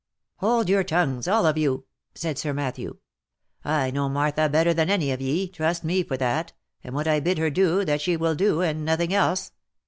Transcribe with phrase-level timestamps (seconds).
[0.37, 2.97] "Hold your tongues, all of you," said Sir Matthew,"
[3.63, 7.19] I know Martha better than any of ye, trust me for that, and what I
[7.19, 9.51] bid her do, that she will do, and nothing else.